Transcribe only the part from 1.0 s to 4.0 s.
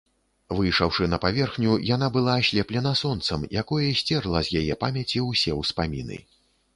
на паверхню, яна была аслеплена сонцам, якое